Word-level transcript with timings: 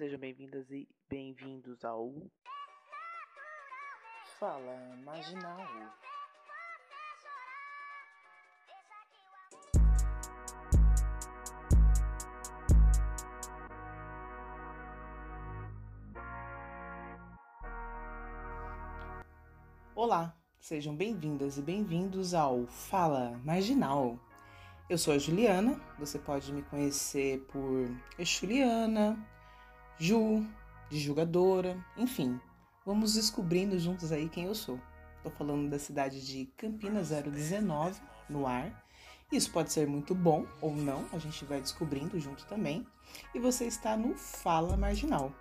Sejam 0.00 0.18
bem-vindas 0.18 0.70
e 0.70 0.88
bem-vindos 1.10 1.84
ao 1.84 2.10
Fala 4.38 4.96
Marginal. 5.04 5.60
Olá, 19.94 20.34
sejam 20.58 20.96
bem-vindas 20.96 21.58
e 21.58 21.60
bem-vindos 21.60 22.32
ao 22.32 22.66
Fala 22.68 23.38
Marginal. 23.44 24.18
Eu 24.88 24.96
sou 24.96 25.12
a 25.12 25.18
Juliana, 25.18 25.78
você 25.98 26.18
pode 26.18 26.50
me 26.54 26.62
conhecer 26.62 27.40
por 27.52 27.86
Juliana, 28.18 29.14
Ju, 30.02 30.42
de 30.88 30.98
julgadora, 30.98 31.76
enfim. 31.94 32.40
Vamos 32.86 33.12
descobrindo 33.12 33.78
juntos 33.78 34.10
aí 34.10 34.30
quem 34.30 34.46
eu 34.46 34.54
sou. 34.54 34.80
Estou 35.18 35.30
falando 35.30 35.68
da 35.68 35.78
cidade 35.78 36.26
de 36.26 36.46
Campinas 36.56 37.10
019, 37.10 38.00
no 38.26 38.46
ar. 38.46 38.82
Isso 39.30 39.52
pode 39.52 39.70
ser 39.70 39.86
muito 39.86 40.14
bom 40.14 40.46
ou 40.62 40.74
não, 40.74 41.04
a 41.12 41.18
gente 41.18 41.44
vai 41.44 41.60
descobrindo 41.60 42.18
junto 42.18 42.46
também. 42.46 42.86
E 43.34 43.38
você 43.38 43.66
está 43.66 43.94
no 43.94 44.16
Fala 44.16 44.74
Marginal. 44.74 45.34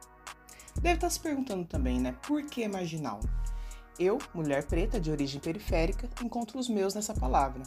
Deve 0.75 0.95
estar 0.95 1.09
se 1.09 1.21
perguntando 1.21 1.63
também, 1.63 1.97
né? 1.97 2.11
Por 2.27 2.43
que 2.43 2.67
marginal? 2.67 3.21
Eu, 3.97 4.17
mulher 4.33 4.65
preta 4.65 4.99
de 4.99 5.09
origem 5.09 5.39
periférica, 5.39 6.09
encontro 6.21 6.59
os 6.59 6.67
meus 6.67 6.93
nessa 6.93 7.13
palavra. 7.13 7.63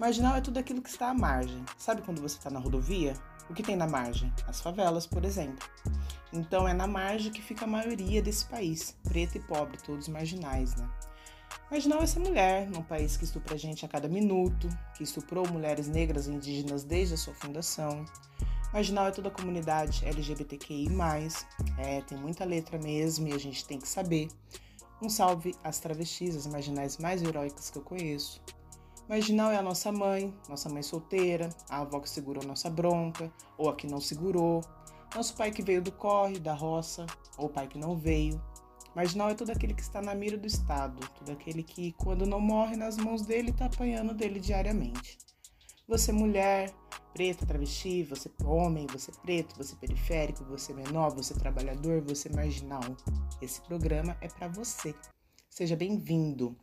Marginal 0.00 0.34
é 0.36 0.40
tudo 0.40 0.58
aquilo 0.58 0.80
que 0.80 0.88
está 0.88 1.10
à 1.10 1.14
margem. 1.14 1.62
Sabe 1.76 2.00
quando 2.00 2.22
você 2.22 2.38
está 2.38 2.48
na 2.48 2.58
rodovia? 2.58 3.12
O 3.48 3.54
que 3.54 3.62
tem 3.62 3.76
na 3.76 3.86
margem? 3.86 4.32
As 4.46 4.60
favelas, 4.60 5.06
por 5.06 5.24
exemplo. 5.24 5.68
Então 6.32 6.66
é 6.66 6.74
na 6.74 6.86
margem 6.86 7.32
que 7.32 7.40
fica 7.40 7.64
a 7.64 7.68
maioria 7.68 8.20
desse 8.20 8.44
país, 8.46 8.96
preto 9.04 9.36
e 9.36 9.40
pobre, 9.40 9.78
todos 9.78 10.08
marginais, 10.08 10.74
né? 10.76 10.88
Marginal 11.70 12.00
é 12.00 12.04
essa 12.04 12.20
mulher, 12.20 12.68
num 12.68 12.82
país 12.82 13.16
que 13.16 13.24
estupra 13.24 13.56
gente 13.58 13.84
a 13.84 13.88
cada 13.88 14.08
minuto, 14.08 14.68
que 14.94 15.02
estuprou 15.02 15.48
mulheres 15.48 15.88
negras 15.88 16.26
e 16.26 16.30
indígenas 16.30 16.84
desde 16.84 17.14
a 17.14 17.16
sua 17.16 17.34
fundação. 17.34 18.04
Marginal 18.72 19.06
é 19.06 19.10
toda 19.10 19.28
a 19.28 19.32
comunidade 19.32 20.04
LGBTQI+, 20.04 20.88
é, 21.78 22.02
tem 22.02 22.18
muita 22.18 22.44
letra 22.44 22.78
mesmo 22.78 23.28
e 23.28 23.32
a 23.32 23.38
gente 23.38 23.64
tem 23.64 23.78
que 23.78 23.88
saber. 23.88 24.28
Um 25.00 25.08
salve 25.08 25.54
às 25.62 25.78
travestis, 25.78 26.36
as 26.36 26.46
marginais 26.46 26.98
mais 26.98 27.22
heróicas 27.22 27.70
que 27.70 27.78
eu 27.78 27.82
conheço. 27.82 28.40
Marginal 29.08 29.52
é 29.52 29.56
a 29.56 29.62
nossa 29.62 29.92
mãe, 29.92 30.34
nossa 30.48 30.68
mãe 30.68 30.82
solteira, 30.82 31.48
a 31.68 31.78
avó 31.78 32.00
que 32.00 32.10
segurou 32.10 32.44
nossa 32.44 32.68
bronca, 32.68 33.32
ou 33.56 33.70
a 33.70 33.76
que 33.76 33.86
não 33.86 34.00
segurou, 34.00 34.64
nosso 35.14 35.36
pai 35.36 35.52
que 35.52 35.62
veio 35.62 35.80
do 35.80 35.92
corre, 35.92 36.40
da 36.40 36.52
roça, 36.52 37.06
ou 37.38 37.48
pai 37.48 37.68
que 37.68 37.78
não 37.78 37.96
veio. 37.96 38.42
Marginal 38.96 39.28
é 39.28 39.34
todo 39.34 39.50
aquele 39.50 39.74
que 39.74 39.82
está 39.82 40.02
na 40.02 40.12
mira 40.12 40.36
do 40.36 40.46
Estado, 40.46 41.08
todo 41.18 41.30
aquele 41.30 41.62
que, 41.62 41.92
quando 41.92 42.26
não 42.26 42.40
morre 42.40 42.76
nas 42.76 42.96
mãos 42.96 43.22
dele, 43.22 43.50
está 43.50 43.66
apanhando 43.66 44.12
dele 44.12 44.40
diariamente. 44.40 45.18
Você 45.86 46.10
mulher, 46.10 46.74
preta, 47.12 47.46
travesti, 47.46 48.02
você 48.02 48.28
homem, 48.44 48.88
você 48.88 49.12
preto, 49.22 49.56
você 49.56 49.76
periférico, 49.76 50.44
você 50.44 50.74
menor, 50.74 51.14
você 51.14 51.32
trabalhador, 51.32 52.02
você 52.02 52.28
marginal. 52.28 52.82
Esse 53.40 53.60
programa 53.60 54.16
é 54.20 54.26
para 54.26 54.48
você. 54.48 54.92
Seja 55.48 55.76
bem-vindo. 55.76 56.56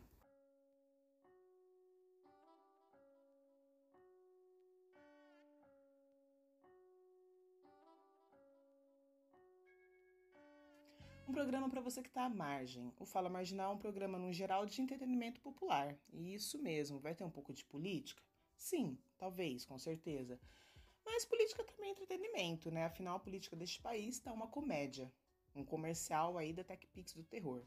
Programa 11.34 11.68
para 11.68 11.80
você 11.80 12.00
que 12.00 12.08
está 12.08 12.26
à 12.26 12.28
margem. 12.28 12.92
O 12.96 13.04
Fala 13.04 13.28
Marginal 13.28 13.72
é 13.72 13.74
um 13.74 13.78
programa, 13.78 14.16
no 14.16 14.32
geral, 14.32 14.64
de 14.64 14.80
entretenimento 14.80 15.40
popular. 15.40 15.98
E 16.12 16.32
isso 16.32 16.62
mesmo, 16.62 17.00
vai 17.00 17.12
ter 17.12 17.24
um 17.24 17.30
pouco 17.30 17.52
de 17.52 17.64
política? 17.64 18.22
Sim, 18.56 18.96
talvez, 19.18 19.64
com 19.64 19.76
certeza. 19.76 20.40
Mas 21.04 21.24
política 21.24 21.64
também 21.64 21.90
é 21.90 21.92
entretenimento, 21.92 22.70
né? 22.70 22.84
Afinal, 22.84 23.16
a 23.16 23.20
política 23.20 23.56
deste 23.56 23.82
país 23.82 24.14
está 24.14 24.32
uma 24.32 24.46
comédia. 24.46 25.12
Um 25.56 25.64
comercial 25.64 26.38
aí 26.38 26.52
da 26.52 26.62
TechPix 26.62 27.14
do 27.14 27.24
terror. 27.24 27.66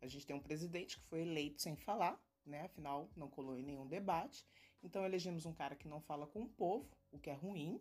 A 0.00 0.06
gente 0.06 0.26
tem 0.26 0.34
um 0.34 0.40
presidente 0.40 0.98
que 0.98 1.04
foi 1.04 1.20
eleito 1.20 1.60
sem 1.60 1.76
falar, 1.76 2.18
né? 2.46 2.62
Afinal, 2.62 3.10
não 3.14 3.28
colou 3.28 3.58
em 3.58 3.62
nenhum 3.62 3.86
debate. 3.86 4.46
Então, 4.82 5.04
elegemos 5.04 5.44
um 5.44 5.52
cara 5.52 5.76
que 5.76 5.86
não 5.86 6.00
fala 6.00 6.26
com 6.26 6.44
o 6.44 6.48
povo, 6.48 6.88
o 7.10 7.18
que 7.18 7.28
é 7.28 7.34
ruim, 7.34 7.78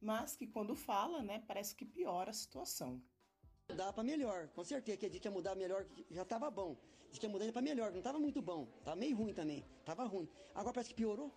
mas 0.00 0.36
que 0.36 0.46
quando 0.46 0.74
fala, 0.74 1.22
né, 1.22 1.44
parece 1.46 1.76
que 1.76 1.84
piora 1.84 2.30
a 2.30 2.34
situação. 2.34 3.02
Dá 3.76 3.92
para 3.92 4.02
melhor, 4.04 4.48
com 4.48 4.64
certeza 4.64 4.98
que 4.98 5.06
a 5.06 5.08
gente 5.08 5.24
ia 5.24 5.30
mudar 5.30 5.54
melhor, 5.54 5.86
já 6.10 6.24
tava 6.24 6.50
bom. 6.50 6.76
Diz 7.10 7.18
que 7.18 7.26
ia 7.26 7.30
mudar 7.30 7.50
para 7.52 7.62
melhor, 7.62 7.92
não 7.92 8.02
tava 8.02 8.18
muito 8.18 8.40
bom, 8.42 8.66
tava 8.84 8.96
meio 8.96 9.16
ruim 9.16 9.32
também, 9.32 9.64
tava 9.84 10.04
ruim. 10.04 10.28
Agora 10.54 10.74
parece 10.74 10.90
que 10.90 10.96
piorou. 10.96 11.32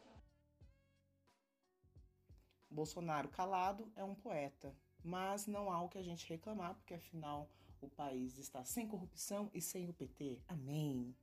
Bolsonaro 2.70 3.30
calado 3.30 3.92
é 3.96 4.04
um 4.04 4.16
poeta, 4.16 4.76
mas 5.04 5.48
não 5.48 5.72
há 5.72 5.82
o 5.82 5.90
que 5.90 5.98
a 5.98 6.04
gente 6.04 6.28
reclamar, 6.28 6.76
porque 6.76 6.96
afinal 6.96 7.50
o 7.82 7.90
país 7.90 8.38
está 8.38 8.64
sem 8.64 8.88
corrupção 8.88 9.50
e 9.54 9.62
sem 9.62 9.90
o 9.90 9.94
PT. 9.94 10.42
Amém. 10.48 11.16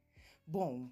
Bom, 0.46 0.90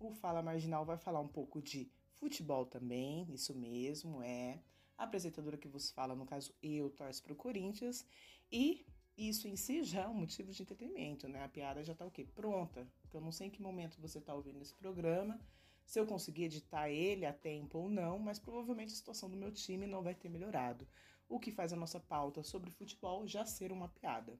o 0.00 0.12
Fala 0.12 0.42
Marginal 0.42 0.84
vai 0.84 0.96
falar 0.96 1.20
um 1.20 1.28
pouco 1.28 1.62
de 1.62 1.90
futebol 2.12 2.66
também, 2.66 3.26
isso 3.32 3.54
mesmo, 3.54 4.22
é. 4.22 4.60
A 4.96 5.04
apresentadora 5.04 5.56
que 5.56 5.68
vos 5.68 5.90
fala, 5.90 6.14
no 6.14 6.24
caso 6.24 6.54
eu, 6.62 6.90
torce 6.90 7.20
para 7.22 7.32
o 7.32 7.36
Corinthians, 7.36 8.06
e 8.50 8.86
isso 9.16 9.46
em 9.46 9.56
si 9.56 9.82
já 9.84 10.02
é 10.02 10.08
um 10.08 10.14
motivo 10.14 10.52
de 10.52 10.62
entretenimento, 10.62 11.28
né? 11.28 11.44
A 11.44 11.48
piada 11.48 11.84
já 11.84 11.94
tá 11.94 12.04
o 12.04 12.10
quê? 12.10 12.24
Pronta. 12.24 12.86
Porque 13.00 13.16
eu 13.16 13.20
não 13.20 13.32
sei 13.32 13.46
em 13.46 13.50
que 13.50 13.62
momento 13.62 14.00
você 14.00 14.20
tá 14.20 14.34
ouvindo 14.34 14.60
esse 14.60 14.74
programa, 14.74 15.40
se 15.86 16.00
eu 16.00 16.06
conseguir 16.06 16.44
editar 16.44 16.88
ele 16.88 17.26
a 17.26 17.32
tempo 17.32 17.78
ou 17.78 17.88
não, 17.88 18.18
mas 18.18 18.38
provavelmente 18.38 18.92
a 18.92 18.96
situação 18.96 19.30
do 19.30 19.36
meu 19.36 19.52
time 19.52 19.86
não 19.86 20.02
vai 20.02 20.14
ter 20.14 20.28
melhorado. 20.28 20.88
O 21.28 21.38
que 21.38 21.52
faz 21.52 21.72
a 21.72 21.76
nossa 21.76 22.00
pauta 22.00 22.42
sobre 22.42 22.70
futebol 22.70 23.26
já 23.26 23.44
ser 23.46 23.70
uma 23.70 23.88
piada. 23.88 24.38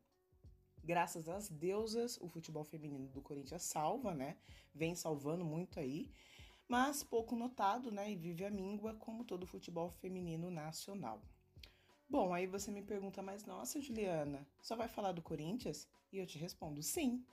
Graças 0.83 1.29
às 1.29 1.49
deusas, 1.49 2.19
o 2.21 2.29
futebol 2.29 2.65
feminino 2.65 3.09
do 3.09 3.23
Corinthians 3.23 3.63
salva, 3.63 4.15
né? 4.15 4.37
Vem 4.75 4.95
salvando 4.95 5.45
muito 5.45 5.81
aí, 5.81 6.11
mas 6.69 7.03
pouco 7.03 7.37
notado, 7.37 7.91
né? 7.91 8.11
E 8.11 8.17
vive 8.17 8.45
a 8.45 8.51
míngua 8.51 8.95
como 8.95 9.25
todo 9.25 9.47
futebol 9.47 9.91
feminino 9.91 10.51
nacional. 10.51 11.23
Bom, 12.15 12.33
aí 12.33 12.47
você 12.47 12.71
me 12.71 12.81
pergunta, 12.81 13.21
mas 13.21 13.45
nossa, 13.45 13.81
Juliana, 13.81 14.47
só 14.63 14.77
vai 14.77 14.87
falar 14.87 15.11
do 15.11 15.21
Corinthians? 15.21 15.89
E 16.13 16.19
eu 16.19 16.25
te 16.25 16.39
respondo, 16.39 16.81
sim. 16.81 17.25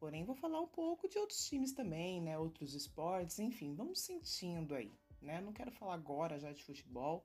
Porém, 0.00 0.24
vou 0.24 0.34
falar 0.34 0.60
um 0.60 0.66
pouco 0.66 1.08
de 1.08 1.16
outros 1.16 1.46
times 1.46 1.70
também, 1.70 2.20
né? 2.20 2.36
Outros 2.36 2.74
esportes, 2.74 3.38
enfim, 3.38 3.76
vamos 3.76 4.00
sentindo 4.00 4.74
aí, 4.74 4.92
né? 5.22 5.40
Não 5.40 5.52
quero 5.52 5.70
falar 5.70 5.94
agora 5.94 6.36
já 6.36 6.52
de 6.52 6.64
futebol, 6.64 7.22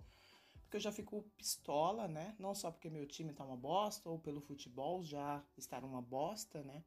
porque 0.62 0.78
eu 0.78 0.81
já 0.81 0.92
fico 0.92 1.24
pistola, 1.36 2.08
né? 2.08 2.36
Não 2.38 2.53
só 2.53 2.69
porque 2.69 2.92
meu 2.92 3.08
time 3.08 3.34
tá 3.34 3.44
uma 3.44 3.58
bosta, 3.58 4.08
ou 4.08 4.19
pelo 4.19 4.40
futebol 4.40 5.02
já 5.02 5.44
estar 5.58 5.84
uma 5.84 6.03
bosta, 6.03 6.62
né? 6.62 6.84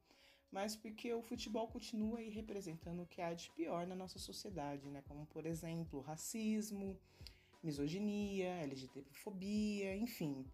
Mas 0.49 0.73
porque 0.73 1.13
o 1.13 1.21
futebol 1.21 1.67
continua 1.67 2.19
aí 2.19 2.29
representando 2.29 3.03
o 3.03 3.07
que 3.07 3.21
há 3.21 3.33
de 3.33 3.51
pior 3.51 3.85
na 3.85 3.93
nossa 3.93 4.19
sociedade, 4.19 4.89
né? 4.89 5.03
Como, 5.05 5.25
por 5.25 5.45
exemplo, 5.45 5.99
racismo, 5.99 6.97
misoginia, 7.63 8.49
LGBTfobia, 8.61 9.95
enfim. 9.95 10.45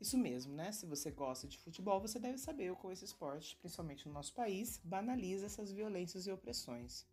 Isso 0.00 0.16
mesmo, 0.18 0.54
né? 0.54 0.72
Se 0.72 0.86
você 0.86 1.10
gosta 1.10 1.46
de 1.48 1.58
futebol, 1.58 2.00
você 2.00 2.18
deve 2.18 2.38
saber 2.38 2.74
como 2.74 2.92
esse 2.92 3.04
esporte, 3.04 3.56
principalmente 3.56 4.06
no 4.06 4.14
nosso 4.14 4.34
país, 4.34 4.80
banaliza 4.84 5.46
essas 5.46 5.72
violências 5.72 6.26
e 6.26 6.32
opressões. 6.32 7.06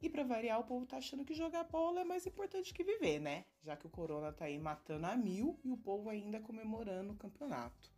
E 0.00 0.08
para 0.08 0.22
variar, 0.22 0.60
o 0.60 0.64
povo 0.64 0.86
tá 0.86 0.98
achando 0.98 1.24
que 1.24 1.34
jogar 1.34 1.64
bola 1.64 2.02
é 2.02 2.04
mais 2.04 2.26
importante 2.26 2.74
que 2.74 2.84
viver, 2.84 3.18
né? 3.18 3.44
Já 3.62 3.76
que 3.76 3.86
o 3.86 3.90
corona 3.90 4.32
tá 4.32 4.44
aí 4.44 4.58
matando 4.58 5.06
a 5.06 5.16
mil 5.16 5.58
e 5.64 5.70
o 5.70 5.76
povo 5.76 6.10
ainda 6.10 6.38
comemorando 6.40 7.14
o 7.14 7.16
campeonato. 7.16 7.90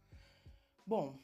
Bom, 0.86 1.18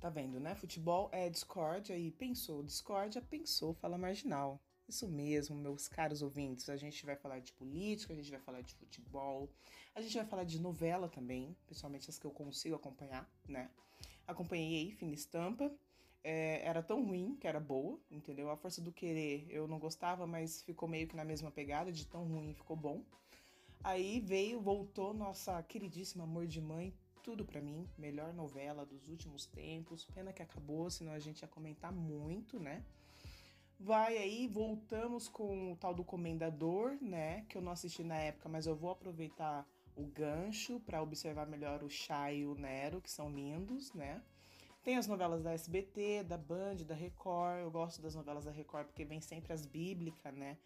tá 0.00 0.08
vendo, 0.08 0.38
né? 0.38 0.54
Futebol 0.54 1.10
é 1.12 1.28
discórdia 1.28 1.98
e 1.98 2.10
pensou 2.12 2.62
discórdia, 2.62 3.20
pensou 3.20 3.74
fala 3.74 3.98
marginal. 3.98 4.62
Isso 4.92 5.08
mesmo, 5.08 5.56
meus 5.56 5.88
caros 5.88 6.20
ouvintes. 6.20 6.68
A 6.68 6.76
gente 6.76 7.06
vai 7.06 7.16
falar 7.16 7.38
de 7.38 7.50
política, 7.54 8.12
a 8.12 8.16
gente 8.16 8.30
vai 8.30 8.38
falar 8.38 8.60
de 8.60 8.74
futebol, 8.74 9.48
a 9.94 10.02
gente 10.02 10.14
vai 10.14 10.26
falar 10.26 10.44
de 10.44 10.60
novela 10.60 11.08
também, 11.08 11.56
principalmente 11.64 12.10
as 12.10 12.18
que 12.18 12.26
eu 12.26 12.30
consigo 12.30 12.76
acompanhar, 12.76 13.26
né? 13.48 13.70
Acompanhei 14.26 14.92
Fina 14.92 15.14
Estampa. 15.14 15.72
É, 16.22 16.60
era 16.62 16.82
tão 16.82 17.02
ruim 17.06 17.34
que 17.40 17.48
era 17.48 17.58
boa, 17.58 17.98
entendeu? 18.10 18.50
A 18.50 18.56
Força 18.56 18.82
do 18.82 18.92
Querer 18.92 19.46
eu 19.48 19.66
não 19.66 19.78
gostava, 19.78 20.26
mas 20.26 20.62
ficou 20.62 20.86
meio 20.86 21.08
que 21.08 21.16
na 21.16 21.24
mesma 21.24 21.50
pegada, 21.50 21.90
de 21.90 22.06
tão 22.06 22.24
ruim 22.28 22.52
ficou 22.52 22.76
bom. 22.76 23.02
Aí 23.82 24.20
veio, 24.20 24.60
voltou 24.60 25.14
nossa 25.14 25.62
queridíssima 25.62 26.24
Amor 26.24 26.46
de 26.46 26.60
Mãe, 26.60 26.92
tudo 27.22 27.46
para 27.46 27.62
mim, 27.62 27.88
melhor 27.96 28.34
novela 28.34 28.84
dos 28.84 29.08
últimos 29.08 29.46
tempos. 29.46 30.04
Pena 30.04 30.34
que 30.34 30.42
acabou, 30.42 30.90
senão 30.90 31.12
a 31.12 31.18
gente 31.18 31.40
ia 31.40 31.48
comentar 31.48 31.90
muito, 31.90 32.60
né? 32.60 32.84
Vai 33.84 34.16
aí, 34.16 34.46
voltamos 34.46 35.28
com 35.28 35.72
o 35.72 35.76
tal 35.76 35.92
do 35.92 36.04
Comendador, 36.04 36.96
né? 37.02 37.44
Que 37.48 37.58
eu 37.58 37.62
não 37.62 37.72
assisti 37.72 38.04
na 38.04 38.14
época, 38.14 38.48
mas 38.48 38.64
eu 38.64 38.76
vou 38.76 38.92
aproveitar 38.92 39.66
o 39.96 40.04
gancho 40.04 40.78
para 40.86 41.02
observar 41.02 41.48
melhor 41.48 41.82
o 41.82 41.90
Chá 41.90 42.32
e 42.32 42.46
o 42.46 42.54
Nero, 42.54 43.00
que 43.00 43.10
são 43.10 43.28
lindos, 43.28 43.92
né? 43.92 44.22
Tem 44.84 44.96
as 44.96 45.08
novelas 45.08 45.42
da 45.42 45.52
SBT, 45.52 46.22
da 46.22 46.38
Band, 46.38 46.76
da 46.86 46.94
Record. 46.94 47.58
Eu 47.58 47.72
gosto 47.72 48.00
das 48.00 48.14
novelas 48.14 48.44
da 48.44 48.52
Record 48.52 48.86
porque 48.86 49.04
vem 49.04 49.20
sempre 49.20 49.52
as 49.52 49.66
bíblicas, 49.66 50.32
né? 50.32 50.58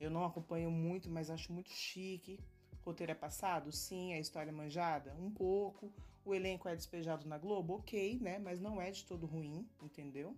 Eu 0.00 0.10
não 0.10 0.24
acompanho 0.24 0.68
muito, 0.68 1.08
mas 1.08 1.30
acho 1.30 1.52
muito 1.52 1.70
chique. 1.70 2.40
O 2.82 2.86
roteiro 2.86 3.12
é 3.12 3.14
passado? 3.14 3.70
Sim. 3.70 4.14
A 4.14 4.18
história 4.18 4.50
é 4.50 4.52
manjada? 4.52 5.14
Um 5.20 5.30
pouco. 5.30 5.92
O 6.24 6.34
elenco 6.34 6.68
é 6.68 6.74
despejado 6.74 7.28
na 7.28 7.38
Globo? 7.38 7.74
Ok, 7.76 8.18
né? 8.20 8.40
Mas 8.40 8.60
não 8.60 8.82
é 8.82 8.90
de 8.90 9.04
todo 9.04 9.26
ruim, 9.26 9.64
entendeu? 9.80 10.36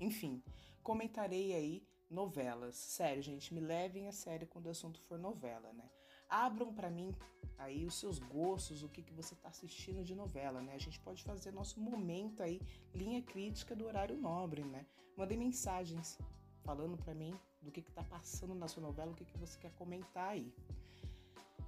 Enfim, 0.00 0.42
comentarei 0.84 1.54
aí 1.54 1.82
novelas. 2.08 2.76
Sério, 2.76 3.22
gente, 3.22 3.52
me 3.52 3.60
levem 3.60 4.06
a 4.06 4.12
sério 4.12 4.46
quando 4.46 4.66
o 4.66 4.70
assunto 4.70 5.00
for 5.00 5.18
novela, 5.18 5.72
né? 5.72 5.90
Abram 6.28 6.72
para 6.72 6.90
mim 6.90 7.12
aí 7.58 7.86
os 7.86 7.94
seus 7.94 8.18
gostos, 8.18 8.82
o 8.82 8.88
que, 8.88 9.02
que 9.02 9.12
você 9.12 9.34
está 9.34 9.48
assistindo 9.48 10.04
de 10.04 10.14
novela, 10.14 10.60
né? 10.60 10.74
A 10.74 10.78
gente 10.78 11.00
pode 11.00 11.24
fazer 11.24 11.50
nosso 11.52 11.80
momento 11.80 12.42
aí, 12.42 12.60
linha 12.94 13.22
crítica 13.22 13.74
do 13.74 13.86
horário 13.86 14.16
nobre, 14.16 14.62
né? 14.62 14.86
Mandem 15.16 15.38
mensagens 15.38 16.18
falando 16.62 16.96
para 16.96 17.14
mim 17.14 17.34
do 17.62 17.70
que, 17.72 17.82
que 17.82 17.92
tá 17.92 18.02
passando 18.04 18.54
na 18.54 18.68
sua 18.68 18.82
novela, 18.82 19.12
o 19.12 19.14
que, 19.14 19.24
que 19.24 19.38
você 19.38 19.58
quer 19.58 19.72
comentar 19.72 20.30
aí. 20.30 20.52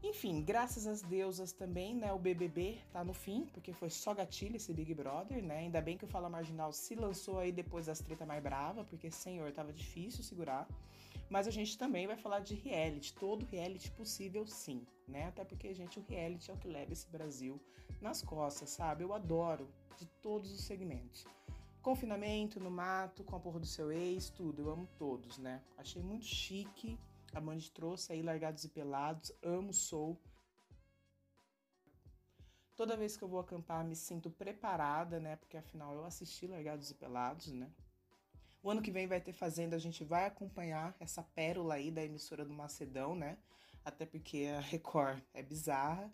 Enfim, 0.02 0.43
graças 0.43 0.87
às 0.87 1.02
deusas 1.02 1.52
também, 1.52 1.94
né? 1.94 2.12
O 2.12 2.19
BBB 2.19 2.78
tá 2.93 3.02
no 3.02 3.12
fim, 3.12 3.46
porque 3.52 3.72
foi 3.72 3.90
só 3.90 4.14
gatilho 4.14 4.56
esse 4.56 4.72
Big 4.72 4.94
Brother, 4.94 5.43
né? 5.43 5.58
Ainda 5.58 5.81
bem 5.81 5.96
que 5.96 6.04
o 6.04 6.08
Fala 6.08 6.28
Marginal 6.28 6.72
se 6.72 6.94
lançou 6.94 7.38
aí 7.38 7.50
depois 7.50 7.87
das 7.87 7.98
treta 8.00 8.25
mais 8.25 8.43
brava, 8.43 8.84
porque, 8.84 9.10
senhor, 9.10 9.50
tava 9.52 9.72
difícil 9.72 10.22
segurar. 10.22 10.69
Mas 11.28 11.48
a 11.48 11.50
gente 11.50 11.76
também 11.76 12.06
vai 12.06 12.16
falar 12.16 12.40
de 12.40 12.54
reality, 12.54 13.12
todo 13.14 13.46
reality 13.46 13.90
possível 13.90 14.46
sim, 14.46 14.87
né? 15.08 15.26
Até 15.26 15.44
porque, 15.44 15.75
gente, 15.75 15.99
o 15.99 16.04
reality 16.08 16.50
é 16.50 16.54
o 16.54 16.58
que 16.58 16.69
leva 16.69 16.92
esse 16.92 17.08
Brasil 17.08 17.60
nas 18.00 18.22
costas, 18.22 18.70
sabe? 18.70 19.02
Eu 19.02 19.12
adoro 19.12 19.69
de 19.99 20.06
todos 20.22 20.52
os 20.52 20.62
segmentos. 20.62 21.25
Confinamento, 21.82 22.60
no 22.60 22.70
mato, 22.70 23.25
com 23.25 23.37
a 23.37 23.40
porra 23.40 23.60
do 23.60 23.66
seu 23.66 23.90
ex, 23.90 24.31
tudo, 24.31 24.62
eu 24.62 24.70
amo 24.70 24.88
todos, 24.99 25.38
né? 25.38 25.62
Achei 25.76 26.02
muito 26.02 26.25
chique. 26.25 26.99
A 27.32 27.40
Mandy 27.40 27.70
trouxe 27.70 28.12
aí 28.12 28.23
Largados 28.23 28.64
e 28.64 28.69
Pelados, 28.69 29.32
amo, 29.43 29.73
sou. 29.73 30.20
Toda 32.75 32.96
vez 32.96 33.17
que 33.17 33.25
eu 33.25 33.28
vou 33.28 33.40
acampar, 33.40 33.84
me 33.84 33.96
sinto 33.96 34.31
preparada, 34.31 35.19
né? 35.19 35.37
Porque 35.37 35.56
afinal 35.56 35.94
eu 35.94 36.05
assisti 36.05 36.46
Largados 36.46 36.90
e 36.90 36.94
Pelados, 36.94 37.49
né? 37.49 37.70
O 38.62 38.70
ano 38.70 38.82
que 38.82 38.90
vem 38.90 39.06
vai 39.06 39.20
ter 39.20 39.32
Fazenda, 39.32 39.76
a 39.76 39.78
gente 39.78 40.02
vai 40.02 40.26
acompanhar 40.26 40.96
essa 40.99 41.23
pérola 41.23 41.75
aí 41.75 41.90
da 41.90 42.05
emissora 42.05 42.44
do 42.44 42.52
Macedão, 42.52 43.14
né? 43.14 43.38
Até 43.84 44.05
porque 44.05 44.46
a 44.56 44.61
Record 44.61 45.23
é 45.32 45.43
bizarra. 45.43 46.12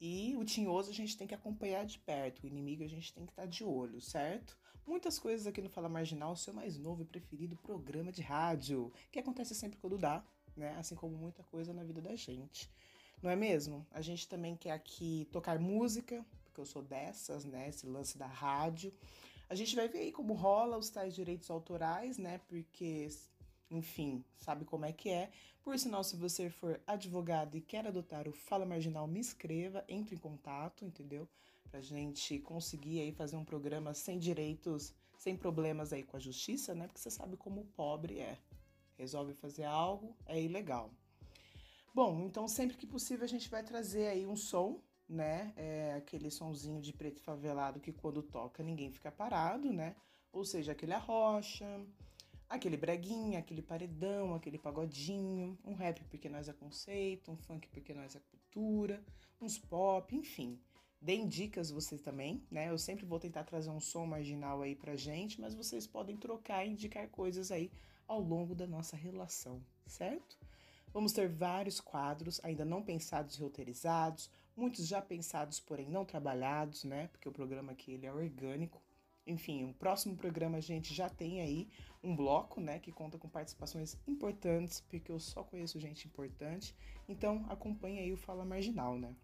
E 0.00 0.34
o 0.36 0.44
tinhoso 0.44 0.90
a 0.90 0.94
gente 0.94 1.16
tem 1.16 1.28
que 1.28 1.34
acompanhar 1.34 1.86
de 1.86 1.98
perto, 1.98 2.42
o 2.42 2.46
inimigo 2.46 2.82
a 2.82 2.88
gente 2.88 3.12
tem 3.12 3.24
que 3.24 3.30
estar 3.30 3.42
tá 3.42 3.48
de 3.48 3.62
olho, 3.62 4.00
certo? 4.00 4.58
Muitas 4.84 5.16
coisas 5.16 5.46
aqui 5.46 5.62
no 5.62 5.68
Fala 5.68 5.88
Marginal, 5.88 6.32
o 6.32 6.36
seu 6.36 6.52
mais 6.52 6.76
novo 6.76 7.02
e 7.02 7.04
preferido 7.04 7.54
programa 7.56 8.10
de 8.10 8.20
rádio, 8.20 8.92
que 9.12 9.20
acontece 9.20 9.54
sempre 9.54 9.78
quando 9.78 9.96
dá, 9.96 10.24
né? 10.56 10.76
Assim 10.78 10.94
como 10.94 11.16
muita 11.16 11.42
coisa 11.44 11.72
na 11.72 11.82
vida 11.82 12.00
da 12.00 12.14
gente. 12.14 12.70
Não 13.22 13.30
é 13.30 13.36
mesmo? 13.36 13.86
A 13.92 14.00
gente 14.00 14.28
também 14.28 14.56
quer 14.56 14.72
aqui 14.72 15.28
tocar 15.30 15.58
música, 15.58 16.24
porque 16.44 16.60
eu 16.60 16.66
sou 16.66 16.82
dessas, 16.82 17.44
né? 17.44 17.68
Esse 17.68 17.86
lance 17.86 18.18
da 18.18 18.26
rádio. 18.26 18.92
A 19.48 19.54
gente 19.54 19.76
vai 19.76 19.86
ver 19.86 19.98
aí 19.98 20.12
como 20.12 20.34
rola 20.34 20.76
os 20.76 20.90
tais 20.90 21.14
direitos 21.14 21.50
autorais, 21.50 22.18
né? 22.18 22.40
Porque, 22.48 23.08
enfim, 23.70 24.24
sabe 24.38 24.64
como 24.64 24.84
é 24.84 24.92
que 24.92 25.08
é. 25.08 25.30
Por 25.62 25.78
sinal, 25.78 26.02
se 26.02 26.16
você 26.16 26.50
for 26.50 26.80
advogado 26.86 27.56
e 27.56 27.60
quer 27.60 27.86
adotar 27.86 28.26
o 28.26 28.32
Fala 28.32 28.66
Marginal, 28.66 29.06
me 29.06 29.20
escreva, 29.20 29.84
entre 29.88 30.16
em 30.16 30.18
contato, 30.18 30.84
entendeu? 30.84 31.28
Pra 31.70 31.80
gente 31.80 32.38
conseguir 32.40 33.00
aí 33.00 33.12
fazer 33.12 33.36
um 33.36 33.44
programa 33.44 33.94
sem 33.94 34.18
direitos, 34.18 34.92
sem 35.16 35.36
problemas 35.36 35.92
aí 35.92 36.02
com 36.02 36.16
a 36.16 36.20
justiça, 36.20 36.74
né? 36.74 36.86
Porque 36.88 37.00
você 37.00 37.10
sabe 37.10 37.36
como 37.36 37.60
o 37.60 37.66
pobre 37.66 38.18
é. 38.18 38.38
Resolve 38.96 39.34
fazer 39.34 39.64
algo, 39.64 40.16
é 40.26 40.40
ilegal. 40.40 40.90
Bom, 41.94 42.24
então 42.26 42.48
sempre 42.48 42.76
que 42.76 42.86
possível 42.86 43.24
a 43.24 43.28
gente 43.28 43.48
vai 43.48 43.62
trazer 43.62 44.08
aí 44.08 44.26
um 44.26 44.36
som 44.36 44.80
né? 45.12 45.52
É 45.56 45.94
aquele 45.94 46.30
sonzinho 46.30 46.80
de 46.80 46.92
preto 46.92 47.20
favelado 47.20 47.80
que 47.80 47.92
quando 47.92 48.22
toca 48.22 48.62
ninguém 48.62 48.90
fica 48.90 49.12
parado, 49.12 49.72
né? 49.72 49.94
Ou 50.32 50.44
seja, 50.44 50.72
aquele 50.72 50.94
arrocha, 50.94 51.66
aquele 52.48 52.76
breguinha, 52.76 53.38
aquele 53.38 53.60
paredão, 53.60 54.34
aquele 54.34 54.58
pagodinho, 54.58 55.58
um 55.64 55.74
rap 55.74 56.02
porque 56.04 56.28
nós 56.28 56.48
é 56.48 56.52
conceito, 56.52 57.30
um 57.30 57.36
funk 57.36 57.68
porque 57.68 57.92
nós 57.92 58.16
é 58.16 58.20
cultura, 58.20 59.04
uns 59.40 59.58
pop, 59.58 60.16
enfim. 60.16 60.58
Deem 61.02 61.26
dicas 61.26 61.68
vocês 61.68 62.00
também, 62.00 62.40
né? 62.48 62.70
Eu 62.70 62.78
sempre 62.78 63.04
vou 63.04 63.18
tentar 63.18 63.42
trazer 63.42 63.70
um 63.70 63.80
som 63.80 64.06
marginal 64.06 64.62
aí 64.62 64.76
pra 64.76 64.94
gente, 64.94 65.40
mas 65.40 65.52
vocês 65.52 65.84
podem 65.84 66.16
trocar 66.16 66.64
e 66.64 66.70
indicar 66.70 67.08
coisas 67.08 67.50
aí 67.50 67.72
ao 68.06 68.20
longo 68.20 68.54
da 68.54 68.68
nossa 68.68 68.96
relação, 68.96 69.60
certo? 69.84 70.38
Vamos 70.92 71.12
ter 71.12 71.28
vários 71.28 71.80
quadros 71.80 72.40
ainda 72.44 72.64
não 72.64 72.84
pensados 72.84 73.34
e 73.34 73.40
roteirizados, 73.40 74.30
muitos 74.56 74.86
já 74.86 75.02
pensados, 75.02 75.58
porém 75.58 75.90
não 75.90 76.04
trabalhados, 76.04 76.84
né? 76.84 77.08
Porque 77.08 77.28
o 77.28 77.32
programa 77.32 77.72
aqui 77.72 77.90
ele 77.90 78.06
é 78.06 78.12
orgânico. 78.12 78.80
Enfim, 79.26 79.64
o 79.64 79.74
próximo 79.74 80.16
programa 80.16 80.58
a 80.58 80.60
gente 80.60 80.94
já 80.94 81.10
tem 81.10 81.40
aí 81.40 81.68
um 82.00 82.14
bloco, 82.14 82.60
né, 82.60 82.78
que 82.78 82.92
conta 82.92 83.18
com 83.18 83.28
participações 83.28 83.96
importantes, 84.06 84.80
porque 84.88 85.10
eu 85.10 85.18
só 85.18 85.42
conheço 85.42 85.80
gente 85.80 86.06
importante. 86.06 86.76
Então, 87.08 87.44
acompanhe 87.48 87.98
aí 87.98 88.12
o 88.12 88.16
Fala 88.16 88.44
Marginal, 88.44 88.96
né? 88.96 89.16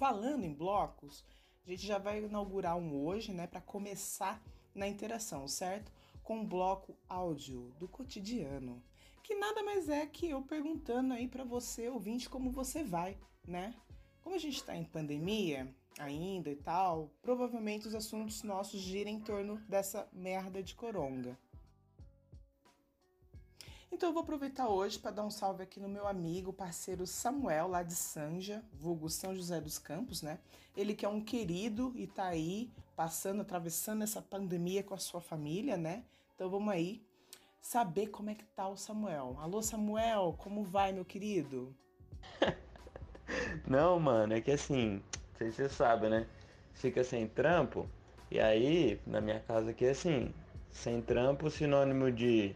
Falando 0.00 0.44
em 0.44 0.54
blocos, 0.54 1.26
a 1.62 1.68
gente 1.68 1.86
já 1.86 1.98
vai 1.98 2.24
inaugurar 2.24 2.74
um 2.74 3.04
hoje, 3.04 3.34
né, 3.34 3.46
para 3.46 3.60
começar 3.60 4.42
na 4.74 4.88
interação, 4.88 5.46
certo? 5.46 5.92
Com 6.22 6.38
um 6.38 6.46
bloco 6.46 6.96
áudio 7.06 7.70
do 7.78 7.86
cotidiano, 7.86 8.82
que 9.22 9.34
nada 9.34 9.62
mais 9.62 9.90
é 9.90 10.06
que 10.06 10.30
eu 10.30 10.40
perguntando 10.40 11.12
aí 11.12 11.28
para 11.28 11.44
você, 11.44 11.90
ouvinte, 11.90 12.30
como 12.30 12.50
você 12.50 12.82
vai, 12.82 13.18
né? 13.46 13.74
Como 14.22 14.34
a 14.34 14.38
gente 14.38 14.56
está 14.56 14.74
em 14.74 14.84
pandemia 14.84 15.70
ainda 15.98 16.48
e 16.48 16.56
tal, 16.56 17.10
provavelmente 17.20 17.86
os 17.86 17.94
assuntos 17.94 18.42
nossos 18.42 18.80
giram 18.80 19.10
em 19.10 19.20
torno 19.20 19.58
dessa 19.68 20.08
merda 20.14 20.62
de 20.62 20.74
coronga. 20.74 21.38
Então 23.92 24.10
eu 24.10 24.12
vou 24.12 24.22
aproveitar 24.22 24.68
hoje 24.68 24.98
para 24.98 25.10
dar 25.10 25.24
um 25.24 25.30
salve 25.30 25.64
aqui 25.64 25.80
no 25.80 25.88
meu 25.88 26.06
amigo, 26.06 26.52
parceiro 26.52 27.06
Samuel, 27.08 27.66
lá 27.66 27.82
de 27.82 27.94
Sanja, 27.94 28.62
vulgo 28.72 29.10
São 29.10 29.34
José 29.34 29.60
dos 29.60 29.78
Campos, 29.80 30.22
né? 30.22 30.38
Ele 30.76 30.94
que 30.94 31.04
é 31.04 31.08
um 31.08 31.20
querido 31.20 31.92
e 31.96 32.06
tá 32.06 32.26
aí 32.26 32.70
passando, 32.94 33.42
atravessando 33.42 34.02
essa 34.02 34.22
pandemia 34.22 34.84
com 34.84 34.94
a 34.94 34.98
sua 34.98 35.20
família, 35.20 35.76
né? 35.76 36.04
Então 36.34 36.48
vamos 36.48 36.72
aí 36.72 37.02
saber 37.60 38.06
como 38.06 38.30
é 38.30 38.34
que 38.34 38.44
tá 38.44 38.68
o 38.68 38.76
Samuel. 38.76 39.36
Alô 39.40 39.60
Samuel, 39.60 40.36
como 40.38 40.62
vai, 40.62 40.92
meu 40.92 41.04
querido? 41.04 41.74
Não, 43.66 43.98
mano, 43.98 44.34
é 44.34 44.40
que 44.40 44.52
assim, 44.52 45.02
não 45.02 45.38
sei 45.38 45.50
se 45.50 45.56
você 45.56 45.68
sabe, 45.68 46.08
né? 46.08 46.26
Fica 46.74 47.02
sem 47.02 47.28
trampo. 47.28 47.88
E 48.30 48.40
aí, 48.40 49.00
na 49.06 49.20
minha 49.20 49.40
casa 49.40 49.70
aqui, 49.70 49.86
assim, 49.86 50.32
sem 50.70 51.02
trampo, 51.02 51.50
sinônimo 51.50 52.10
de 52.10 52.54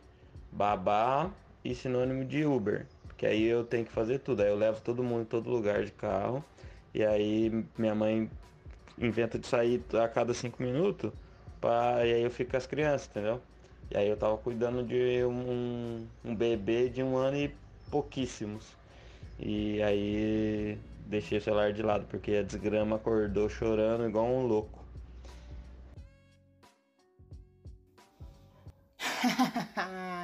babá 0.54 1.30
e 1.64 1.75
sinônimo 1.75 2.25
de 2.25 2.44
Uber. 2.44 2.87
Porque 3.08 3.26
aí 3.26 3.44
eu 3.44 3.64
tenho 3.64 3.84
que 3.84 3.92
fazer 3.92 4.20
tudo. 4.20 4.42
Aí 4.42 4.49
eu 4.49 4.56
levo 4.56 4.80
todo 4.80 5.02
mundo 5.02 5.23
em 5.23 5.26
todo 5.26 5.50
lugar 5.50 5.84
de 5.84 5.92
carro. 5.92 6.44
E 6.94 7.04
aí 7.04 7.64
minha 7.76 7.94
mãe 7.94 8.30
inventa 8.99 9.38
de 9.38 9.46
sair 9.46 9.82
a 10.02 10.08
cada 10.08 10.32
cinco 10.32 10.62
minutos. 10.62 11.12
Pra... 11.61 12.06
E 12.06 12.14
aí 12.14 12.23
eu 12.23 12.30
fico 12.30 12.52
com 12.52 12.56
as 12.56 12.66
crianças, 12.66 13.08
entendeu? 13.08 13.40
E 13.90 13.96
aí 13.96 14.08
eu 14.08 14.16
tava 14.16 14.37
cuidando 14.38 14.82
de 14.82 15.25
um, 15.25 16.06
um 16.25 16.34
bebê 16.34 16.88
de 16.88 17.02
um 17.02 17.16
ano 17.16 17.37
e 17.37 17.54
pouquíssimos. 17.90 18.64
E 19.38 19.82
aí 19.82 20.78
deixei 21.06 21.38
o 21.38 21.40
celular 21.40 21.73
de 21.73 21.82
lado, 21.82 22.06
porque 22.08 22.32
a 22.37 22.42
desgrama 22.42 22.96
acordou 22.96 23.49
chorando 23.49 24.08
igual 24.08 24.26
um 24.26 24.46
louco. 24.46 24.83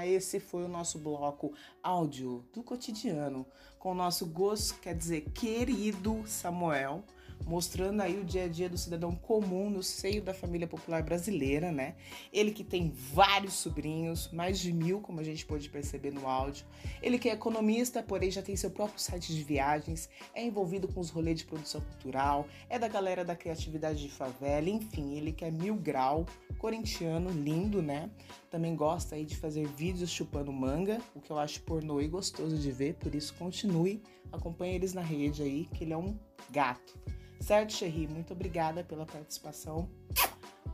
Esse 0.06 0.40
foi 0.40 0.64
o 0.64 0.68
nosso 0.68 0.98
bloco 0.98 1.52
áudio 1.82 2.44
do 2.52 2.62
cotidiano, 2.62 3.46
com 3.78 3.92
o 3.92 3.94
nosso 3.94 4.26
gosto, 4.26 4.78
quer 4.80 4.94
dizer, 4.94 5.22
querido 5.32 6.22
Samuel 6.26 7.04
mostrando 7.46 8.00
aí 8.00 8.18
o 8.18 8.24
dia 8.24 8.44
a 8.44 8.48
dia 8.48 8.68
do 8.68 8.78
cidadão 8.78 9.14
comum 9.14 9.70
no 9.70 9.82
seio 9.82 10.22
da 10.22 10.32
família 10.32 10.66
popular 10.66 11.02
brasileira, 11.02 11.72
né? 11.72 11.94
Ele 12.32 12.50
que 12.50 12.62
tem 12.62 12.90
vários 12.90 13.54
sobrinhos, 13.54 14.30
mais 14.32 14.58
de 14.58 14.72
mil, 14.72 15.00
como 15.00 15.20
a 15.20 15.24
gente 15.24 15.44
pôde 15.44 15.68
perceber 15.68 16.12
no 16.12 16.28
áudio. 16.28 16.64
Ele 17.02 17.18
que 17.18 17.28
é 17.28 17.32
economista, 17.32 18.02
porém 18.02 18.30
já 18.30 18.42
tem 18.42 18.56
seu 18.56 18.70
próprio 18.70 19.00
site 19.00 19.34
de 19.34 19.42
viagens, 19.42 20.08
é 20.34 20.44
envolvido 20.44 20.88
com 20.88 21.00
os 21.00 21.10
rolês 21.10 21.38
de 21.38 21.44
produção 21.44 21.80
cultural, 21.80 22.46
é 22.68 22.78
da 22.78 22.88
galera 22.88 23.24
da 23.24 23.34
criatividade 23.34 24.00
de 24.00 24.10
favela, 24.10 24.68
enfim, 24.68 25.16
ele 25.16 25.32
que 25.32 25.44
é 25.44 25.50
mil 25.50 25.74
grau, 25.74 26.26
corintiano, 26.58 27.30
lindo, 27.30 27.82
né? 27.82 28.10
Também 28.50 28.74
gosta 28.74 29.14
aí 29.14 29.24
de 29.24 29.36
fazer 29.36 29.66
vídeos 29.66 30.10
chupando 30.10 30.52
manga, 30.52 31.00
o 31.14 31.20
que 31.20 31.30
eu 31.30 31.38
acho 31.38 31.62
pornô 31.62 32.00
e 32.00 32.08
gostoso 32.08 32.56
de 32.58 32.70
ver, 32.70 32.94
por 32.94 33.14
isso 33.14 33.34
continue, 33.34 34.02
acompanhe 34.32 34.74
eles 34.74 34.92
na 34.92 35.02
rede 35.02 35.42
aí, 35.42 35.68
que 35.72 35.84
ele 35.84 35.92
é 35.92 35.96
um 35.96 36.18
gato. 36.50 36.98
Certo, 37.40 37.72
Cherry? 37.72 38.06
Muito 38.06 38.32
obrigada 38.32 38.84
pela 38.84 39.06
participação. 39.06 39.88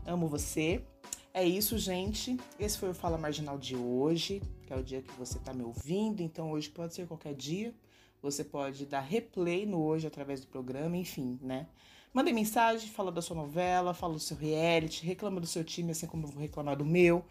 Amo 0.05 0.27
você. 0.27 0.85
É 1.33 1.45
isso, 1.45 1.79
gente. 1.79 2.37
Esse 2.59 2.77
foi 2.77 2.91
o 2.91 2.95
Fala 2.95 3.17
Marginal 3.17 3.57
de 3.57 3.77
hoje, 3.77 4.43
que 4.67 4.73
é 4.73 4.77
o 4.77 4.83
dia 4.83 5.01
que 5.01 5.13
você 5.15 5.39
está 5.39 5.55
me 5.55 5.63
ouvindo. 5.63 6.23
Então, 6.23 6.51
hoje 6.51 6.69
pode 6.69 6.93
ser 6.95 7.07
qualquer 7.07 7.35
dia. 7.35 7.73
Você 8.21 8.43
pode 8.43 8.85
dar 8.85 9.01
replay 9.01 9.65
no 9.65 9.81
hoje 9.81 10.07
através 10.07 10.41
do 10.41 10.49
programa, 10.49 10.97
enfim, 10.97 11.39
né? 11.41 11.69
Mande 12.13 12.33
mensagem, 12.33 12.89
fala 12.89 13.13
da 13.13 13.23
sua 13.23 13.37
novela, 13.37 13.95
fala 13.95 14.15
do 14.15 14.21
seu 14.21 14.37
reality, 14.37 15.07
reclama 15.07 15.41
do 15.41 15.47
seu 15.47 15.63
time, 15.63 15.93
assim 15.93 16.07
como 16.07 16.27
eu 16.27 16.31
vou 16.31 16.43
reclamar 16.43 16.77
do 16.77 16.85
meu. 16.85 17.25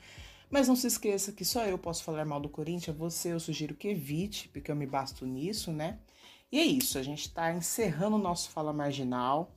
Mas 0.50 0.68
não 0.68 0.75
se 0.75 0.88
esqueça 0.88 1.32
que 1.32 1.44
só 1.44 1.65
eu 1.65 1.77
posso 1.77 2.04
falar 2.04 2.24
mal 2.24 2.39
do 2.39 2.48
Corinthians, 2.48 2.96
você 2.96 3.34
eu 3.34 3.39
sugiro 3.39 3.75
que 3.75 3.89
evite, 3.89 4.48
porque 4.50 4.72
eu 4.72 4.75
me 4.75 4.86
basto 4.86 5.25
nisso, 5.25 5.72
né? 5.72 6.00
E 6.51 6.59
é 6.59 6.63
isso, 6.63 6.97
a 6.97 7.03
gente 7.03 7.27
está 7.27 7.53
encerrando 7.53 8.15
o 8.15 8.19
nosso 8.19 8.49
Fala 8.49 8.71
Marginal. 8.71 9.51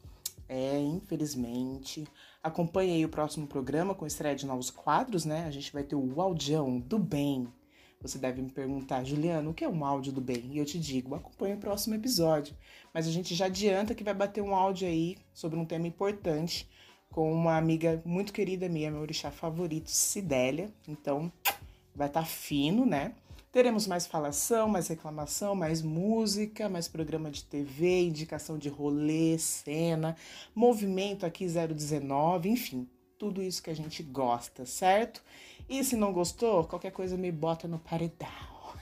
É, 0.48 0.80
infelizmente. 0.80 2.06
Acompanhe 2.42 2.92
aí 2.92 3.04
o 3.04 3.08
próximo 3.08 3.46
programa 3.46 3.94
com 3.94 4.06
estreia 4.06 4.34
de 4.34 4.46
novos 4.46 4.70
quadros, 4.70 5.24
né? 5.24 5.44
A 5.44 5.50
gente 5.50 5.72
vai 5.72 5.82
ter 5.82 5.94
o 5.94 6.20
Audião 6.20 6.80
do 6.80 6.98
Bem. 6.98 7.46
Você 8.00 8.16
deve 8.16 8.40
me 8.40 8.50
perguntar, 8.50 9.02
Juliano, 9.02 9.50
o 9.50 9.54
que 9.54 9.64
é 9.64 9.68
um 9.68 9.84
áudio 9.84 10.12
do 10.12 10.20
bem? 10.20 10.52
E 10.52 10.58
eu 10.58 10.64
te 10.64 10.78
digo, 10.78 11.16
acompanhe 11.16 11.54
o 11.54 11.58
próximo 11.58 11.96
episódio. 11.96 12.56
Mas 12.94 13.08
a 13.08 13.10
gente 13.10 13.34
já 13.34 13.46
adianta 13.46 13.94
que 13.94 14.04
vai 14.04 14.14
bater 14.14 14.40
um 14.40 14.54
áudio 14.54 14.86
aí 14.86 15.16
sobre 15.34 15.58
um 15.58 15.64
tema 15.64 15.88
importante 15.88 16.68
com 17.10 17.32
uma 17.32 17.56
amiga 17.56 18.00
muito 18.04 18.32
querida 18.32 18.68
minha, 18.68 18.90
meu 18.90 19.00
orixá 19.00 19.32
favorito, 19.32 19.90
Sidélia. 19.90 20.72
Então, 20.86 21.32
vai 21.92 22.06
estar 22.06 22.20
tá 22.20 22.26
fino, 22.26 22.86
né? 22.86 23.14
Teremos 23.50 23.86
mais 23.86 24.06
falação, 24.06 24.68
mais 24.68 24.88
reclamação, 24.88 25.54
mais 25.54 25.80
música, 25.80 26.68
mais 26.68 26.86
programa 26.86 27.30
de 27.30 27.44
TV, 27.44 28.02
indicação 28.02 28.58
de 28.58 28.68
rolê, 28.68 29.38
cena, 29.38 30.14
movimento 30.54 31.24
aqui 31.24 31.46
019, 31.46 32.50
enfim, 32.50 32.86
tudo 33.18 33.42
isso 33.42 33.62
que 33.62 33.70
a 33.70 33.74
gente 33.74 34.02
gosta, 34.02 34.66
certo? 34.66 35.22
E 35.66 35.82
se 35.82 35.96
não 35.96 36.12
gostou, 36.12 36.64
qualquer 36.64 36.92
coisa 36.92 37.16
me 37.16 37.32
bota 37.32 37.66
no 37.66 37.78
paredão. 37.78 38.28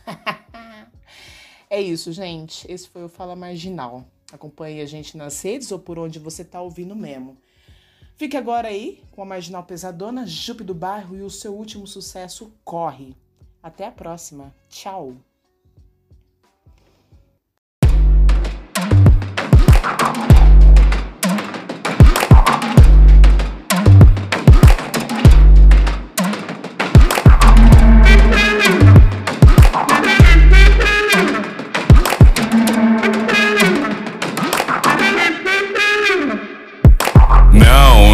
é 1.71 1.81
isso, 1.81 2.11
gente. 2.11 2.71
Esse 2.71 2.89
foi 2.89 3.05
o 3.05 3.09
Fala 3.09 3.37
Marginal. 3.37 4.05
Acompanhe 4.33 4.81
a 4.81 4.87
gente 4.87 5.17
nas 5.17 5.41
redes 5.43 5.71
ou 5.71 5.79
por 5.79 5.97
onde 5.97 6.19
você 6.19 6.45
tá 6.45 6.61
ouvindo 6.61 6.97
mesmo. 6.97 7.37
Fique 8.17 8.37
agora 8.37 8.67
aí 8.67 9.01
com 9.13 9.23
a 9.23 9.27
Marginal 9.27 9.63
Pesadona, 9.63 10.27
Jupe 10.27 10.65
do 10.65 10.75
Bairro 10.75 11.17
e 11.17 11.23
o 11.23 11.31
seu 11.31 11.55
último 11.55 11.87
sucesso, 11.87 12.53
Corre. 12.65 13.15
Até 13.67 13.89
a 13.89 13.91
próxima. 13.91 14.55
Tchau. 14.69 15.17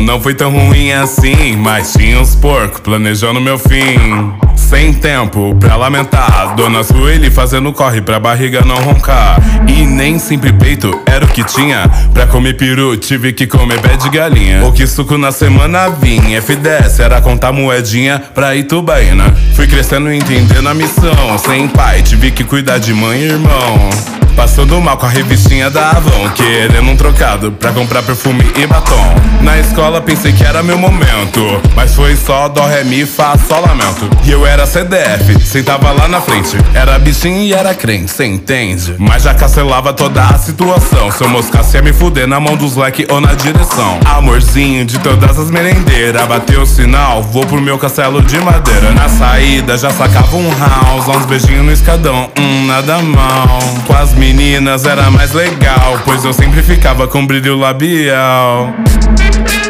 Não, 0.07 0.21
foi 0.21 0.35
tão 0.35 0.51
ruim 0.51 0.93
assim, 0.93 1.57
mas 1.57 1.93
tinha 1.93 2.19
uns 2.19 2.35
porcos 2.35 2.81
planejando 2.81 3.39
meu 3.41 3.59
fim. 3.59 4.52
Sem 4.73 4.91
tempo 4.95 5.55
pra 5.57 5.77
lamentar. 5.77 6.55
Dona 6.57 6.83
Sueli 6.83 7.31
fazendo 7.31 7.75
corre 7.75 8.01
pra 8.01 8.19
barriga 8.19 8.63
não 8.65 8.77
roncar. 8.77 9.39
E 9.69 9.85
nem 9.85 10.19
sempre 10.19 10.51
peito 10.51 10.99
era 11.05 11.27
o 11.27 11.29
que 11.29 11.45
tinha. 11.45 11.91
Pra 12.15 12.27
comer 12.27 12.57
peru 12.57 12.97
tive 12.97 13.35
que 13.35 13.47
comer 13.47 13.79
pé 13.83 13.99
de 13.99 14.09
galinha. 14.09 14.65
O 14.65 14.73
que 14.73 14.87
suco 14.87 15.19
na 15.19 15.31
semana 15.31 15.91
vinha 15.91 16.41
F10 16.41 17.01
era 17.01 17.21
contar 17.21 17.53
moedinha 17.53 18.19
pra 18.35 18.57
Itubaína. 18.57 19.37
Fui 19.55 19.67
crescendo 19.67 20.11
entendendo 20.11 20.67
a 20.67 20.73
missão. 20.73 21.37
Sem 21.37 21.69
pai 21.69 22.01
tive 22.01 22.31
que 22.31 22.43
cuidar 22.43 22.79
de 22.79 22.95
mãe 22.95 23.19
e 23.19 23.25
irmão 23.25 24.22
Passando 24.37 24.81
mal 24.81 24.97
com 24.97 25.07
a 25.07 25.09
revistinha 25.09 25.71
da 25.71 25.91
Avon 25.91 26.31
Querendo 26.31 26.91
um 26.91 26.97
trocado 26.97 27.53
pra 27.53 27.73
comprar 27.73 28.03
perfume 28.03 28.45
e 28.57 28.67
batom. 28.67 29.15
Na 29.41 29.59
escola 29.59 30.01
pensei 30.01 30.33
que 30.33 30.45
era 30.45 30.63
meu 30.63 30.79
momento 30.79 31.61
Mas 31.75 31.95
foi 31.95 32.17
só 32.17 32.49
dó, 32.49 32.67
ré, 32.67 32.85
mi, 32.85 33.05
fá, 33.05 33.37
sol, 33.37 33.61
lamento 33.61 34.09
E 34.25 34.31
eu 34.31 34.47
era 34.47 34.67
CDF, 34.67 35.41
sentava 35.45 35.93
lá 35.93 36.09
na 36.09 36.21
frente. 36.21 36.57
Era 36.75 36.99
bichinho 36.99 37.43
e 37.43 37.53
era 37.53 37.75
crente, 37.75 38.11
cê 38.11 38.27
entende? 38.27 38.95
Mas 38.99 39.23
já 39.23 39.35
cancelava 39.35 39.93
toda 39.93 40.23
a 40.23 40.39
situação. 40.39 41.11
Se 41.11 41.23
eu 41.23 41.29
moscasse 41.29 41.77
ia 41.77 41.83
me 41.83 41.93
fuder 41.93 42.27
na 42.27 42.41
mão 42.41 42.57
dos 42.57 42.77
leque 42.77 43.07
ou 43.11 43.21
na 43.21 43.35
direção. 43.35 44.01
Amorzinho 44.05 44.85
de 44.85 44.99
todas 44.99 45.39
as 45.39 45.51
merendeiras 45.51 46.27
Bateu 46.27 46.63
o 46.63 46.67
sinal, 46.67 47.23
vou 47.23 47.47
pro 47.47 47.61
meu 47.61 47.79
castelo 47.79 48.23
de 48.23 48.39
madeira. 48.39 48.93
Na 48.93 49.09
saída 49.09 49.77
já 49.77 49.91
sacava 49.91 50.37
um 50.37 50.51
house 50.59 51.09
Uns 51.09 51.27
beijinhos 51.27 51.65
no 51.65 51.73
escadão, 51.73 52.31
hum, 52.39 52.67
nada 52.67 52.99
mal. 52.99 53.59
As 54.01 54.13
meninas 54.23 54.87
era 54.87 55.11
mais 55.11 55.33
legal, 55.33 56.01
pois 56.05 56.25
eu 56.25 56.33
sempre 56.33 56.63
ficava 56.63 57.09
com 57.09 57.27
brilho 57.27 57.57
labial. 57.57 58.73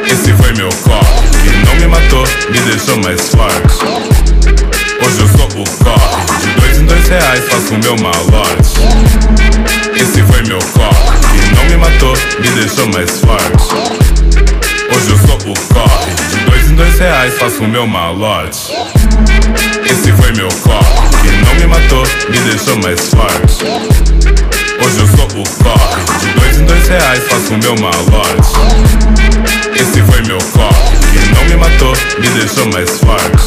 Esse 0.05 0.31
foi 0.35 0.53
meu 0.53 0.69
corre, 0.85 1.65
não 1.65 1.75
me 1.77 1.87
matou, 1.87 2.23
me 2.51 2.59
deixou 2.61 2.99
mais 2.99 3.31
forte. 3.31 3.83
Hoje 5.01 5.21
eu 5.21 5.29
sou 5.29 5.47
o 5.47 5.65
corre, 5.83 6.39
de 6.43 6.61
dois 6.61 6.79
em 6.79 6.85
dois 6.85 7.09
reais 7.09 7.45
faço 7.49 7.75
o 7.75 7.79
meu 7.79 7.97
malote. 7.97 8.79
Esse 9.97 10.23
foi 10.23 10.43
meu 10.43 10.59
corre, 10.59 11.55
não 11.57 11.65
me 11.65 11.77
matou, 11.79 12.15
me 12.39 12.49
deixou 12.51 12.87
mais 12.89 13.21
forte. 13.21 13.75
Hoje 14.95 15.09
eu 15.09 15.19
sou 15.19 15.51
o 15.51 15.75
corre, 15.75 16.13
de 16.29 16.45
dois 16.45 16.71
em 16.71 16.75
dois 16.75 16.99
reais 16.99 17.39
faço 17.39 17.65
o 17.65 17.69
meu 17.69 17.87
malote. 17.87 18.71
Esse 19.91 20.13
foi 20.13 20.31
meu 20.33 20.49
corre, 20.63 21.31
não 21.47 21.55
me 21.55 21.67
matou, 21.67 22.05
me 22.29 22.39
deixou 22.41 22.77
mais 22.83 23.01
forte. 23.09 24.02
Hoje 24.85 24.99
eu 24.99 25.07
sou 25.07 25.27
o 25.27 25.63
corre 25.63 26.19
De 26.19 26.41
dois 26.41 26.59
em 26.59 26.65
dois 26.65 26.89
reais 26.89 27.23
faço 27.29 27.57
meu 27.59 27.75
malote. 27.77 28.53
Esse 29.75 30.03
foi 30.03 30.23
meu 30.23 30.39
corre 30.53 30.97
Que 31.13 31.35
não 31.35 31.45
me 31.45 31.57
matou, 31.57 31.93
me 32.19 32.29
deixou 32.31 32.67
mais 32.73 32.99
forte 32.99 33.42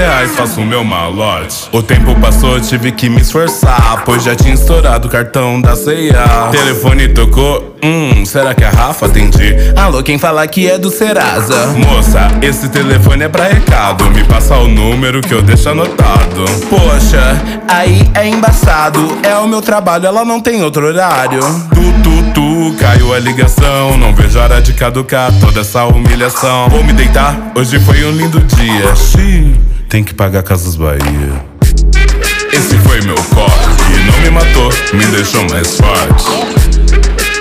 reais 0.00 0.34
faço 0.34 0.62
meu 0.62 0.82
malote. 0.82 1.68
O 1.72 1.82
tempo 1.82 2.14
passou, 2.18 2.58
tive 2.58 2.90
que 2.90 3.08
me 3.10 3.20
esforçar 3.20 4.02
Pois 4.04 4.22
já 4.22 4.34
tinha 4.34 4.54
estourado 4.54 5.08
o 5.08 5.10
cartão 5.10 5.60
da 5.60 5.76
ceia 5.76 6.24
Telefone 6.50 7.08
tocou, 7.08 7.76
hum, 7.84 8.24
será 8.24 8.54
que 8.54 8.64
a 8.64 8.70
Rafa? 8.70 9.06
Atendi 9.06 9.54
Alô, 9.76 10.02
quem 10.02 10.18
fala 10.18 10.46
que 10.46 10.68
é 10.68 10.78
do 10.78 10.90
Serasa? 10.90 11.66
Moça, 11.68 12.28
esse 12.40 12.70
telefone 12.70 13.24
é 13.24 13.28
pra 13.28 13.44
recado 13.44 14.10
Me 14.10 14.24
passa 14.24 14.56
o 14.56 14.68
número 14.68 15.20
que 15.20 15.34
eu 15.34 15.42
deixo 15.42 15.68
anotado. 15.68 16.44
Poxa, 16.70 17.38
aí 17.68 18.10
é 18.14 18.26
embaçado 18.26 19.18
É 19.22 19.36
o 19.36 19.46
meu 19.46 19.60
trabalho, 19.60 20.06
ela 20.06 20.24
não 20.24 20.40
tem 20.40 20.62
outro 20.62 20.86
horário. 20.86 21.40
Tu, 21.74 21.92
tu, 22.02 22.32
tu, 22.32 22.76
caiu 22.78 23.12
a 23.12 23.18
ligação 23.18 23.98
Não 23.98 24.14
vejo 24.14 24.38
hora 24.38 24.62
de 24.62 24.72
caducar 24.72 25.30
toda 25.40 25.60
essa 25.60 25.84
humilhação. 25.84 26.68
Vou 26.70 26.82
me 26.82 26.92
deitar, 26.94 27.52
hoje 27.54 27.78
foi 27.80 28.02
um 28.04 28.12
lindo 28.12 28.40
dia. 28.40 28.96
Xiii, 28.96 29.69
tem 29.90 30.04
que 30.04 30.14
pagar 30.14 30.44
Casas 30.44 30.76
Bahia. 30.76 31.44
Esse 32.52 32.78
foi 32.86 33.00
meu 33.00 33.16
corre 33.34 33.74
Que 33.88 33.98
não 34.04 34.20
me 34.20 34.30
matou, 34.30 34.72
me 34.92 35.04
deixou 35.06 35.42
mais 35.50 35.76
forte. 35.76 36.30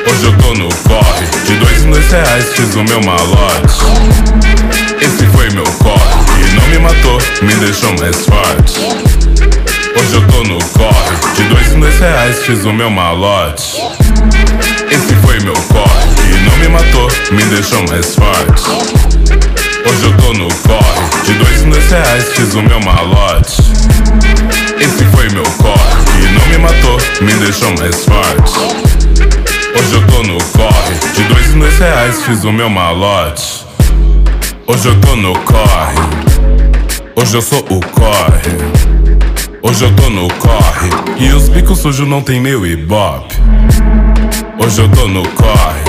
Hoje 0.09 0.23
eu 0.23 0.35
tô 0.39 0.53
no 0.55 0.67
corre 0.87 1.25
De 1.45 1.55
dois 1.57 1.83
em 1.83 1.91
dois 1.91 2.11
reais 2.11 2.45
fiz 2.55 2.73
o 2.73 2.83
meu 2.83 3.01
malote. 3.01 3.83
Esse 4.99 5.27
foi 5.27 5.47
meu 5.51 5.63
corre 5.63 6.25
Que 6.25 6.55
não 6.55 6.67
me 6.69 6.79
matou, 6.79 7.21
me 7.43 7.53
deixou 7.53 7.95
mais 7.99 8.25
forte. 8.25 8.79
Hoje 9.95 10.13
eu 10.15 10.27
tô 10.27 10.43
no 10.43 10.57
corre 10.69 11.35
De 11.35 11.43
dois 11.43 11.71
em 11.71 11.79
dois 11.79 11.99
reais 11.99 12.39
fiz 12.39 12.65
o 12.65 12.73
meu 12.73 12.89
malote. 12.89 13.77
Esse 14.89 15.13
foi 15.21 15.39
meu 15.41 15.53
corre 15.53 16.15
Que 16.15 16.49
não 16.49 16.57
me 16.57 16.67
matou, 16.69 17.11
me 17.31 17.43
deixou 17.43 17.87
mais 17.89 18.15
forte 18.15 19.58
Hoje 19.85 20.03
eu 20.03 20.17
tô 20.17 20.33
no 20.33 20.47
corre 20.67 21.23
De 21.25 21.33
dois 21.35 21.61
em 21.63 21.69
dois 21.69 21.89
reais 21.89 22.29
fiz 22.33 22.53
o 22.53 22.61
meu 22.61 22.79
malote. 22.81 23.61
Esse 24.79 25.05
foi 25.05 25.29
meu 25.29 25.43
corre 25.43 26.03
Que 26.05 26.27
não 26.27 26.47
me 26.47 26.57
matou, 26.57 26.97
me 27.21 27.33
deixou 27.35 27.69
mais 27.77 28.03
forte. 28.03 28.59
Hoje 29.77 29.93
eu 29.93 30.07
tô 30.07 30.23
no 30.23 30.37
corre 30.55 30.95
De 31.15 31.23
dois 31.33 31.53
em 31.53 31.59
dois 31.59 31.77
reais 31.79 32.23
fiz 32.23 32.43
o 32.43 32.51
meu 32.51 32.69
malote. 32.69 33.65
Hoje 34.67 34.87
eu 34.87 34.99
tô 35.01 35.15
no 35.15 35.33
corre 35.39 35.97
Hoje 37.15 37.35
eu 37.37 37.41
sou 37.41 37.59
o 37.59 37.79
corre. 37.79 38.57
Hoje 39.61 39.85
eu 39.85 39.95
tô 39.95 40.09
no 40.09 40.27
corre 40.35 40.89
E 41.19 41.31
os 41.31 41.49
bicos 41.49 41.79
sujos 41.79 42.07
não 42.07 42.21
tem 42.21 42.39
meu 42.41 42.65
ibope. 42.65 43.35
Hoje 44.61 44.81
eu 44.81 44.89
tô 44.89 45.07
no 45.07 45.27
corre 45.29 45.83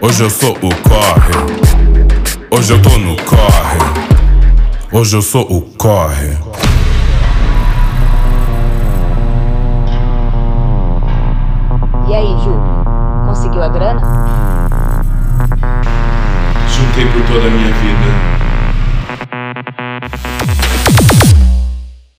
Hoje 0.00 0.22
eu 0.22 0.30
sou 0.30 0.52
o 0.62 0.88
corre 0.88 1.67
Hoje 2.58 2.72
eu 2.72 2.82
tô 2.82 2.98
no 2.98 3.14
corre. 3.22 3.78
Hoje 4.90 5.16
eu 5.16 5.22
sou 5.22 5.42
o 5.42 5.60
corre. 5.78 6.36
E 12.08 12.14
aí, 12.14 12.36
Ju? 12.42 12.60
Conseguiu 13.28 13.62
a 13.62 13.68
grana? 13.68 14.00
Juntei 16.68 17.06
por 17.12 17.22
toda 17.28 17.46
a 17.46 17.50
minha 17.50 17.72
vida. 17.74 18.37